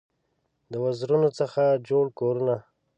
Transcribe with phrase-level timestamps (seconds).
[0.71, 2.55] د وزرونو څخه جوړ کورونه